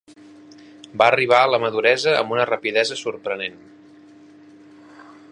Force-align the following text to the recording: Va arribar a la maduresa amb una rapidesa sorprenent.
Va 1.01 1.09
arribar 1.11 1.41
a 1.47 1.51
la 1.55 1.59
maduresa 1.65 2.15
amb 2.21 2.33
una 2.37 2.47
rapidesa 2.51 2.97
sorprenent. 3.01 3.59